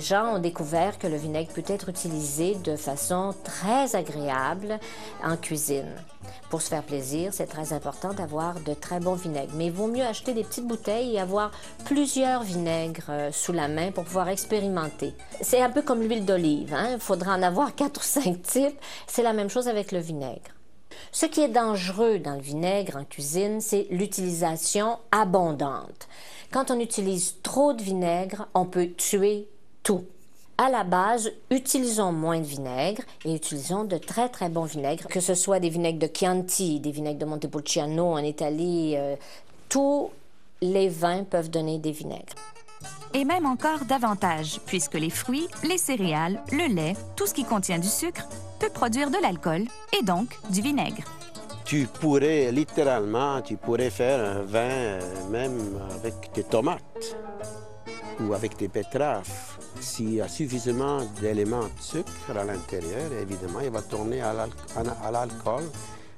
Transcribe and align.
gens 0.00 0.36
ont 0.36 0.38
découvert 0.38 0.98
que 0.98 1.06
le 1.06 1.16
vinaigre 1.16 1.52
peut 1.52 1.64
être 1.66 1.88
utilisé 1.88 2.54
de 2.56 2.76
façon 2.76 3.34
très 3.44 3.94
agréable 3.94 4.78
en 5.22 5.36
cuisine. 5.36 5.94
Pour 6.50 6.62
se 6.62 6.68
faire 6.68 6.82
plaisir, 6.82 7.32
c'est 7.32 7.46
très 7.46 7.72
important 7.72 8.12
d'avoir 8.12 8.60
de 8.60 8.74
très 8.74 9.00
bons 9.00 9.14
vinaigres. 9.14 9.52
Mais 9.56 9.66
il 9.66 9.72
vaut 9.72 9.86
mieux 9.86 10.04
acheter 10.04 10.32
des 10.32 10.44
petites 10.44 10.66
bouteilles 10.66 11.14
et 11.14 11.20
avoir 11.20 11.50
plusieurs 11.84 12.42
vinaigres 12.42 13.10
euh, 13.10 13.30
sous 13.32 13.52
la 13.52 13.68
main 13.68 13.90
pour 13.90 14.04
pouvoir 14.04 14.28
expérimenter. 14.28 15.14
C'est 15.40 15.62
un 15.62 15.70
peu 15.70 15.82
comme 15.82 16.02
l'huile 16.02 16.24
d'olive. 16.24 16.74
Hein? 16.74 16.92
Il 16.94 17.00
faudra 17.00 17.34
en 17.34 17.42
avoir 17.42 17.74
quatre 17.74 18.00
ou 18.00 18.04
cinq 18.04 18.42
types. 18.42 18.78
C'est 19.06 19.22
la 19.22 19.32
même 19.32 19.50
chose 19.50 19.68
avec 19.68 19.92
le 19.92 19.98
vinaigre. 19.98 20.52
Ce 21.12 21.26
qui 21.26 21.40
est 21.40 21.48
dangereux 21.48 22.18
dans 22.18 22.34
le 22.34 22.40
vinaigre 22.40 22.96
en 22.96 23.04
cuisine, 23.04 23.60
c'est 23.60 23.86
l'utilisation 23.90 24.98
abondante. 25.12 26.08
Quand 26.52 26.70
on 26.70 26.80
utilise 26.80 27.36
trop 27.42 27.72
de 27.72 27.82
vinaigre, 27.82 28.48
on 28.54 28.66
peut 28.66 28.90
tuer 28.96 29.48
tout. 29.86 30.04
À 30.58 30.68
la 30.68 30.82
base, 30.82 31.30
utilisons 31.50 32.10
moins 32.10 32.40
de 32.40 32.44
vinaigre 32.44 33.02
et 33.24 33.34
utilisons 33.34 33.84
de 33.84 33.98
très 33.98 34.28
très 34.28 34.48
bons 34.48 34.64
vinaigres, 34.64 35.06
que 35.06 35.20
ce 35.20 35.34
soit 35.34 35.60
des 35.60 35.68
vinaigres 35.68 36.00
de 36.00 36.10
Chianti, 36.12 36.80
des 36.80 36.90
vinaigres 36.90 37.20
de 37.20 37.24
Montepulciano 37.24 38.06
en 38.06 38.18
Italie, 38.18 38.94
euh, 38.96 39.14
tous 39.68 40.10
les 40.60 40.88
vins 40.88 41.22
peuvent 41.22 41.50
donner 41.50 41.78
des 41.78 41.92
vinaigres. 41.92 42.34
Et 43.14 43.24
même 43.24 43.46
encore 43.46 43.84
davantage, 43.84 44.58
puisque 44.66 44.94
les 44.94 45.10
fruits, 45.10 45.46
les 45.62 45.78
céréales, 45.78 46.42
le 46.50 46.66
lait, 46.74 46.96
tout 47.14 47.26
ce 47.26 47.34
qui 47.34 47.44
contient 47.44 47.78
du 47.78 47.88
sucre 47.88 48.26
peut 48.58 48.70
produire 48.70 49.10
de 49.10 49.22
l'alcool 49.22 49.66
et 49.96 50.02
donc 50.02 50.36
du 50.50 50.62
vinaigre. 50.62 51.04
Tu 51.64 51.86
pourrais 52.00 52.50
littéralement, 52.50 53.40
tu 53.40 53.56
pourrais 53.56 53.90
faire 53.90 54.18
un 54.18 54.42
vin 54.42 54.58
euh, 54.58 55.28
même 55.30 55.60
avec 55.94 56.14
des 56.34 56.44
tomates 56.44 57.16
ou 58.20 58.34
avec 58.34 58.56
des 58.56 58.68
betteraves. 58.68 59.58
S'il 59.80 60.14
y 60.14 60.20
a 60.20 60.28
suffisamment 60.28 61.00
d'éléments 61.20 61.64
de 61.64 61.80
sucre 61.80 62.10
à 62.36 62.44
l'intérieur, 62.44 63.12
évidemment, 63.12 63.60
il 63.60 63.70
va 63.70 63.82
tourner 63.82 64.20
à 64.20 64.32
l'alcool 65.10 65.64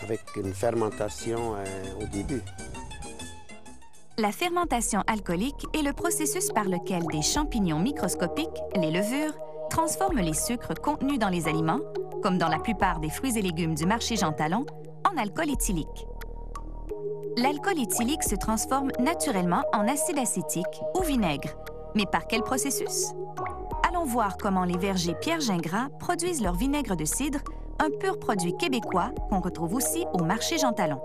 avec 0.00 0.20
une 0.36 0.52
fermentation 0.52 1.54
euh, 1.56 2.02
au 2.02 2.06
début. 2.06 2.42
La 4.18 4.30
fermentation 4.30 5.02
alcoolique 5.06 5.66
est 5.72 5.82
le 5.82 5.92
processus 5.92 6.50
par 6.50 6.64
lequel 6.64 7.02
des 7.06 7.22
champignons 7.22 7.78
microscopiques, 7.78 8.48
les 8.76 8.90
levures, 8.90 9.34
transforment 9.70 10.20
les 10.20 10.34
sucres 10.34 10.74
contenus 10.74 11.18
dans 11.18 11.30
les 11.30 11.48
aliments, 11.48 11.80
comme 12.22 12.36
dans 12.36 12.48
la 12.48 12.58
plupart 12.58 13.00
des 13.00 13.08
fruits 13.08 13.38
et 13.38 13.42
légumes 13.42 13.74
du 13.74 13.86
marché 13.86 14.16
Jean 14.16 14.32
Talon, 14.32 14.66
en 15.10 15.16
alcool 15.16 15.48
éthylique. 15.50 16.06
L'alcool 17.38 17.80
éthylique 17.80 18.22
se 18.22 18.34
transforme 18.34 18.90
naturellement 18.98 19.62
en 19.72 19.88
acide 19.88 20.18
acétique 20.18 20.82
ou 20.94 21.02
vinaigre. 21.02 21.48
Mais 21.94 22.06
par 22.06 22.26
quel 22.26 22.42
processus? 22.42 23.12
Allons 23.88 24.04
voir 24.04 24.36
comment 24.36 24.64
les 24.64 24.78
vergers 24.78 25.14
Pierre 25.20 25.40
Gingras 25.40 25.88
produisent 25.98 26.42
leur 26.42 26.54
vinaigre 26.54 26.96
de 26.96 27.04
cidre, 27.04 27.40
un 27.78 27.90
pur 27.90 28.18
produit 28.18 28.56
québécois 28.56 29.10
qu'on 29.28 29.40
retrouve 29.40 29.74
aussi 29.74 30.06
au 30.12 30.22
marché 30.22 30.58
Jean 30.58 30.72
Talon. 30.72 31.00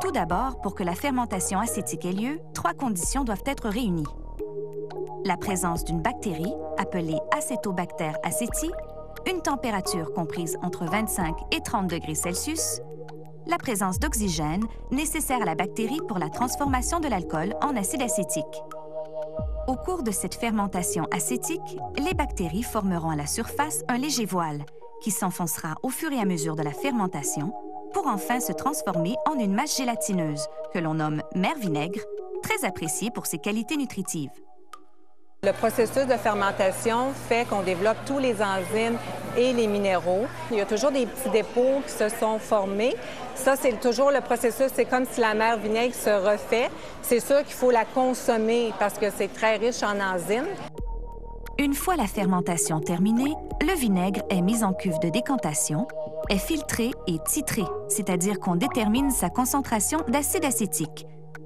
Tout 0.00 0.12
d'abord, 0.12 0.60
pour 0.60 0.74
que 0.74 0.82
la 0.82 0.94
fermentation 0.94 1.60
acétique 1.60 2.06
ait 2.06 2.12
lieu, 2.12 2.40
trois 2.54 2.72
conditions 2.72 3.24
doivent 3.24 3.44
être 3.46 3.68
réunies. 3.68 4.06
La 5.24 5.36
présence 5.36 5.84
d'une 5.84 6.00
bactérie, 6.00 6.54
appelée 6.78 7.18
Acetobacter 7.36 8.12
aceti, 8.22 8.70
une 9.30 9.42
température 9.42 10.14
comprise 10.14 10.56
entre 10.62 10.86
25 10.86 11.36
et 11.52 11.60
30 11.60 11.88
degrés 11.88 12.14
Celsius, 12.14 12.80
la 13.50 13.58
présence 13.58 13.98
d'oxygène 13.98 14.64
nécessaire 14.92 15.42
à 15.42 15.44
la 15.44 15.56
bactérie 15.56 15.98
pour 16.06 16.18
la 16.18 16.30
transformation 16.30 17.00
de 17.00 17.08
l'alcool 17.08 17.54
en 17.60 17.76
acide 17.76 18.00
acétique. 18.00 18.44
Au 19.66 19.74
cours 19.74 20.04
de 20.04 20.12
cette 20.12 20.36
fermentation 20.36 21.06
acétique, 21.12 21.76
les 21.98 22.14
bactéries 22.14 22.62
formeront 22.62 23.10
à 23.10 23.16
la 23.16 23.26
surface 23.26 23.82
un 23.88 23.98
léger 23.98 24.24
voile 24.24 24.64
qui 25.02 25.10
s'enfoncera 25.10 25.74
au 25.82 25.90
fur 25.90 26.12
et 26.12 26.20
à 26.20 26.24
mesure 26.24 26.54
de 26.54 26.62
la 26.62 26.72
fermentation 26.72 27.52
pour 27.92 28.06
enfin 28.06 28.38
se 28.38 28.52
transformer 28.52 29.16
en 29.28 29.36
une 29.38 29.52
masse 29.52 29.76
gélatineuse 29.76 30.46
que 30.72 30.78
l'on 30.78 30.94
nomme 30.94 31.22
mer 31.34 31.56
vinaigre, 31.58 32.00
très 32.42 32.64
appréciée 32.64 33.10
pour 33.10 33.26
ses 33.26 33.38
qualités 33.38 33.76
nutritives. 33.76 34.30
Le 35.42 35.52
processus 35.52 36.06
de 36.06 36.16
fermentation 36.16 37.12
fait 37.28 37.48
qu'on 37.48 37.62
développe 37.62 37.96
tous 38.06 38.18
les 38.18 38.36
enzymes 38.42 38.98
et 39.36 39.52
les 39.52 39.66
minéraux. 39.66 40.26
Il 40.50 40.58
y 40.58 40.60
a 40.60 40.66
toujours 40.66 40.90
des 40.90 41.06
petits 41.06 41.30
dépôts 41.30 41.82
qui 41.86 41.92
se 41.92 42.08
sont 42.08 42.38
formés. 42.38 42.94
Ça, 43.34 43.56
c'est 43.56 43.80
toujours 43.80 44.10
le 44.10 44.20
processus. 44.20 44.70
C'est 44.74 44.84
comme 44.84 45.04
si 45.10 45.20
la 45.20 45.34
mer 45.34 45.58
vinaigre 45.58 45.94
se 45.94 46.10
refait. 46.10 46.70
C'est 47.02 47.20
sûr 47.20 47.38
qu'il 47.44 47.54
faut 47.54 47.70
la 47.70 47.84
consommer 47.84 48.72
parce 48.78 48.98
que 48.98 49.06
c'est 49.10 49.32
très 49.32 49.56
riche 49.56 49.82
en 49.82 49.98
enzymes. 50.00 50.48
Une 51.58 51.74
fois 51.74 51.96
la 51.96 52.06
fermentation 52.06 52.80
terminée, 52.80 53.34
le 53.60 53.74
vinaigre 53.74 54.22
est 54.30 54.40
mis 54.40 54.64
en 54.64 54.72
cuve 54.72 54.98
de 55.00 55.10
décantation, 55.10 55.86
est 56.30 56.38
filtré 56.38 56.90
et 57.06 57.18
titré, 57.26 57.64
c'est-à-dire 57.88 58.40
qu'on 58.40 58.56
détermine 58.56 59.10
sa 59.10 59.28
concentration 59.28 59.98
d'acide 60.08 60.46
acétique. 60.46 61.04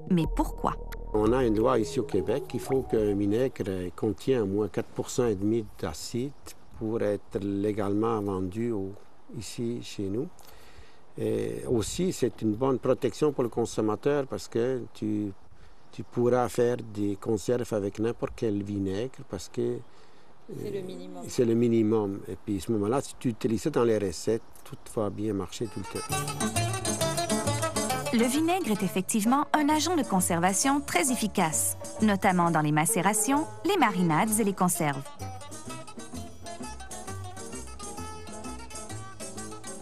Mais 0.09 0.23
pourquoi? 0.35 0.73
On 1.13 1.33
a 1.33 1.43
une 1.43 1.57
loi 1.57 1.79
ici 1.79 1.99
au 1.99 2.03
Québec 2.03 2.43
il 2.53 2.59
faut 2.59 2.81
qu'un 2.81 3.13
vinaigre 3.13 3.63
contienne 3.95 4.41
au 4.41 4.45
moins 4.45 4.67
4,5 4.67 5.65
d'acide 5.81 6.31
pour 6.79 7.01
être 7.01 7.39
légalement 7.39 8.21
vendu 8.21 8.73
ici 9.37 9.79
chez 9.81 10.03
nous. 10.03 10.27
Et 11.17 11.63
aussi, 11.69 12.11
c'est 12.11 12.41
une 12.41 12.55
bonne 12.55 12.79
protection 12.79 13.31
pour 13.31 13.43
le 13.43 13.49
consommateur 13.49 14.27
parce 14.27 14.47
que 14.47 14.81
tu, 14.93 15.31
tu 15.91 16.03
pourras 16.03 16.49
faire 16.49 16.77
des 16.93 17.15
conserves 17.15 17.73
avec 17.73 17.99
n'importe 17.99 18.33
quel 18.35 18.61
vinaigre 18.63 19.19
parce 19.29 19.47
que 19.47 19.77
c'est 20.61 20.69
le 20.69 20.81
minimum. 20.81 21.23
C'est 21.27 21.45
le 21.45 21.55
minimum. 21.55 22.19
Et 22.27 22.35
puis 22.35 22.57
à 22.57 22.59
ce 22.59 22.71
moment-là, 22.73 23.01
si 23.01 23.15
tu 23.17 23.29
utilises 23.29 23.63
ça 23.63 23.69
dans 23.71 23.83
les 23.83 23.97
recettes, 23.97 24.43
tout 24.63 24.77
va 24.95 25.09
bien 25.09 25.33
marcher 25.33 25.65
tout 25.67 25.79
le 25.79 25.99
temps. 25.99 26.05
Le 28.13 28.25
vinaigre 28.25 28.71
est 28.71 28.83
effectivement 28.83 29.45
un 29.53 29.67
agent 29.69 29.95
de 29.97 30.03
conservation 30.03 30.79
très 30.79 31.11
efficace, 31.11 31.77
notamment 32.01 32.51
dans 32.51 32.61
les 32.61 32.71
macérations, 32.71 33.45
les 33.65 33.77
marinades 33.77 34.39
et 34.39 34.43
les 34.43 34.53
conserves. 34.53 35.01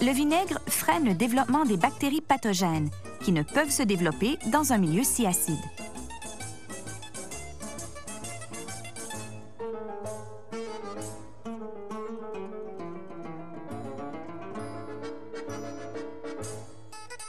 Le 0.06 0.12
vinaigre 0.12 0.60
freine 0.68 1.06
le 1.06 1.14
développement 1.14 1.64
des 1.64 1.78
bactéries 1.78 2.20
pathogènes 2.20 2.90
qui 3.24 3.32
ne 3.32 3.42
peuvent 3.42 3.70
se 3.70 3.84
développer 3.84 4.38
dans 4.48 4.74
un 4.74 4.78
milieu 4.78 5.02
si 5.02 5.26
acide. 5.26 5.56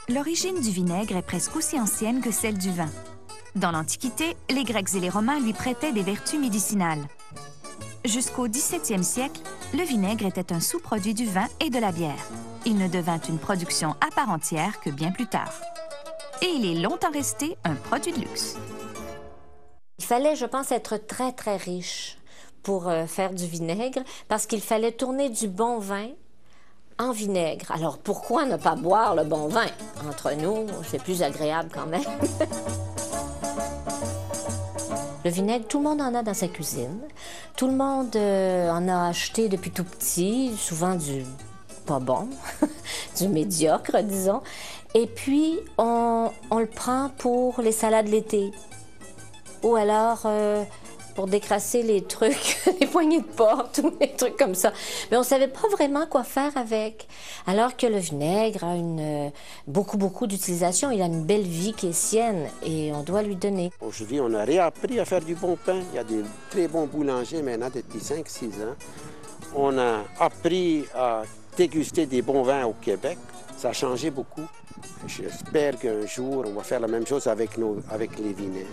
L'origine 0.09 0.59
du 0.59 0.69
vinaigre 0.69 1.15
est 1.15 1.21
presque 1.21 1.55
aussi 1.55 1.79
ancienne 1.79 2.19
que 2.19 2.31
celle 2.31 2.57
du 2.57 2.71
vin. 2.71 2.91
Dans 3.55 3.71
l'Antiquité, 3.71 4.35
les 4.49 4.65
Grecs 4.65 4.93
et 4.95 4.99
les 4.99 5.09
Romains 5.09 5.39
lui 5.39 5.53
prêtaient 5.53 5.93
des 5.93 6.03
vertus 6.03 6.41
médicinales. 6.41 7.07
Jusqu'au 8.03 8.49
XVIIe 8.49 9.05
siècle, 9.05 9.39
le 9.73 9.83
vinaigre 9.83 10.25
était 10.25 10.53
un 10.53 10.59
sous-produit 10.59 11.13
du 11.13 11.25
vin 11.25 11.47
et 11.59 11.69
de 11.69 11.79
la 11.79 11.91
bière. 11.91 12.27
Il 12.65 12.77
ne 12.77 12.87
devint 12.87 13.19
une 13.27 13.37
production 13.37 13.95
à 14.01 14.13
part 14.13 14.29
entière 14.29 14.79
que 14.79 14.89
bien 14.89 15.11
plus 15.11 15.27
tard. 15.27 15.53
Et 16.41 16.47
il 16.47 16.65
est 16.65 16.81
longtemps 16.81 17.11
resté 17.11 17.57
un 17.63 17.75
produit 17.75 18.11
de 18.11 18.19
luxe. 18.19 18.57
Il 19.99 20.05
fallait, 20.05 20.35
je 20.35 20.45
pense, 20.45 20.71
être 20.71 20.97
très, 20.97 21.31
très 21.31 21.57
riche 21.57 22.17
pour 22.63 22.89
euh, 22.89 23.05
faire 23.05 23.33
du 23.33 23.45
vinaigre 23.45 24.01
parce 24.27 24.45
qu'il 24.45 24.61
fallait 24.61 24.91
tourner 24.91 25.29
du 25.29 25.47
bon 25.47 25.79
vin 25.79 26.09
en 26.97 27.11
vinaigre. 27.11 27.71
Alors 27.71 27.97
pourquoi 27.97 28.45
ne 28.45 28.57
pas 28.57 28.75
boire 28.75 29.15
le 29.15 29.23
bon 29.23 29.47
vin? 29.47 29.67
Entre 30.09 30.33
nous, 30.33 30.67
c'est 30.87 31.01
plus 31.01 31.21
agréable 31.21 31.69
quand 31.73 31.85
même. 31.85 32.01
le 35.23 35.29
vinaigre, 35.29 35.67
tout 35.67 35.77
le 35.77 35.83
monde 35.83 36.01
en 36.01 36.13
a 36.13 36.23
dans 36.23 36.33
sa 36.33 36.47
cuisine. 36.47 36.99
Tout 37.55 37.67
le 37.67 37.73
monde 37.73 38.13
euh, 38.17 38.69
en 38.69 38.89
a 38.89 39.07
acheté 39.07 39.47
depuis 39.47 39.71
tout 39.71 39.85
petit, 39.85 40.53
souvent 40.57 40.95
du 40.95 41.23
pas 41.85 41.99
bon, 41.99 42.27
du 43.17 43.29
médiocre, 43.29 44.03
disons. 44.03 44.41
Et 44.93 45.07
puis, 45.07 45.59
on, 45.77 46.31
le 46.51 46.65
prend 46.65 47.11
pour 47.17 47.61
les 47.61 47.71
salades 47.71 48.09
l'été. 48.09 48.51
Ou 49.63 49.77
alors, 49.77 50.23
euh, 50.25 50.65
pour 51.15 51.27
décrasser 51.27 51.81
les 51.81 52.03
trucs, 52.03 52.57
les 52.79 52.85
poignées 52.85 53.21
de 53.21 53.25
porte 53.25 53.79
ou 53.83 53.89
des 53.99 54.11
trucs 54.11 54.37
comme 54.37 54.53
ça. 54.53 54.71
Mais 55.09 55.17
on 55.17 55.23
savait 55.23 55.47
pas 55.47 55.67
vraiment 55.71 56.05
quoi 56.05 56.23
faire 56.23 56.55
avec. 56.57 57.07
Alors 57.47 57.75
que 57.75 57.87
le 57.87 57.97
vinaigre 57.97 58.63
a 58.63 58.73
euh, 58.75 59.29
beaucoup, 59.65 59.97
beaucoup 59.97 60.27
d'utilisation. 60.27 60.91
Il 60.91 61.01
a 61.01 61.05
une 61.05 61.23
belle 61.23 61.43
vie 61.43 61.73
qui 61.73 61.87
est 61.87 61.93
sienne 61.93 62.47
et 62.63 62.91
on 62.93 63.01
doit 63.01 63.23
lui 63.23 63.35
donner. 63.35 63.71
Aujourd'hui, 63.81 64.19
on 64.19 64.33
a 64.33 64.43
réappris 64.43 64.99
à 64.99 65.05
faire 65.05 65.21
du 65.21 65.35
bon 65.35 65.57
pain. 65.65 65.79
Il 65.93 65.95
y 65.95 65.99
a 65.99 66.03
des 66.03 66.21
très 66.49 66.67
bons 66.67 66.85
boulangers 66.85 67.41
maintenant 67.41 67.69
depuis 67.73 67.99
5-6 67.99 68.45
ans. 68.63 68.75
On 69.55 69.77
a 69.77 70.03
appris 70.19 70.83
à 70.93 71.23
déguster 71.55 72.05
des 72.05 72.21
bons 72.21 72.43
vins 72.43 72.65
au 72.65 72.73
Québec. 72.73 73.17
Ça 73.57 73.69
a 73.69 73.73
changé 73.73 74.11
beaucoup. 74.11 74.45
J'espère 75.07 75.79
qu'un 75.79 76.05
jour, 76.05 76.43
on 76.45 76.51
va 76.51 76.63
faire 76.63 76.81
la 76.81 76.87
même 76.87 77.07
chose 77.07 77.27
avec, 77.27 77.51
avec 77.89 78.19
les 78.19 78.33
vinaigres. 78.33 78.67